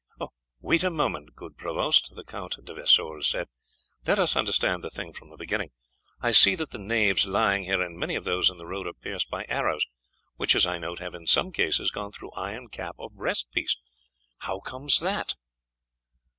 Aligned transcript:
"Wait 0.61 0.83
a 0.83 0.89
moment, 0.89 1.35
good 1.35 1.55
provost," 1.57 2.11
the 2.15 2.23
Count 2.23 2.55
de 2.63 2.73
Vesoul 2.73 3.21
said, 3.21 3.47
"let 4.07 4.17
us 4.17 4.35
understand 4.35 4.83
the 4.83 4.89
thing 4.89 5.13
from 5.13 5.29
the 5.29 5.37
beginning. 5.37 5.69
I 6.19 6.31
see 6.31 6.55
that 6.55 6.71
the 6.71 6.79
knaves 6.79 7.27
lying 7.27 7.65
here 7.65 7.79
and 7.83 7.99
many 7.99 8.15
of 8.15 8.23
those 8.23 8.49
in 8.49 8.57
the 8.57 8.65
road 8.65 8.87
are 8.87 8.93
pierced 8.93 9.29
by 9.29 9.43
arrows, 9.47 9.85
which, 10.37 10.55
as 10.55 10.65
I 10.65 10.79
note, 10.79 10.97
have 10.97 11.13
in 11.13 11.27
some 11.27 11.51
cases 11.51 11.91
gone 11.91 12.11
through 12.11 12.31
iron 12.31 12.69
cap 12.69 12.95
or 12.97 13.11
breast 13.11 13.45
piece; 13.51 13.77
how 14.39 14.59
comes 14.61 14.99
that?" 15.01 15.35